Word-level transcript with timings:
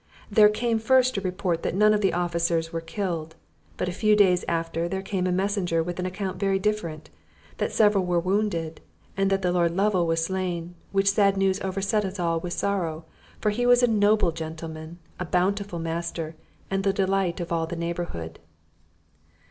There 0.31 0.49
came 0.49 0.79
first 0.79 1.15
a 1.17 1.21
report 1.21 1.61
that 1.61 1.75
none 1.75 1.93
of 1.93 2.01
the 2.01 2.11
officers 2.11 2.73
were 2.73 2.81
killed; 2.81 3.35
but 3.77 3.87
a 3.87 3.91
few 3.91 4.15
days 4.15 4.43
after 4.47 4.89
there 4.89 5.03
came 5.03 5.27
a 5.27 5.31
messenger 5.31 5.83
with 5.83 5.99
an 5.99 6.07
account 6.07 6.37
very 6.39 6.57
different, 6.57 7.11
that 7.59 7.71
several 7.71 8.03
were 8.03 8.19
wounded, 8.19 8.81
and 9.15 9.29
that 9.29 9.43
the 9.43 9.51
Lord 9.51 9.75
Lovel 9.75 10.07
was 10.07 10.25
slain; 10.25 10.73
which 10.91 11.11
sad 11.11 11.37
news 11.37 11.61
overset 11.61 12.03
us 12.03 12.19
all 12.19 12.39
with 12.39 12.53
sorrow, 12.53 13.05
for 13.39 13.51
he 13.51 13.67
was 13.67 13.83
a 13.83 13.87
noble 13.87 14.31
gentleman, 14.31 14.97
a 15.19 15.25
bountiful 15.25 15.77
master, 15.77 16.35
and 16.71 16.83
the 16.83 16.93
delight 16.93 17.39
of 17.39 17.51
all 17.51 17.67
the 17.67 17.75
neighbourhood." 17.75 18.39